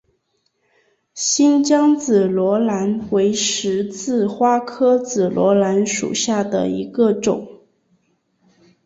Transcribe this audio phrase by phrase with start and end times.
[1.13, 7.61] 新疆紫罗兰为十字花科紫罗兰属下的一个种。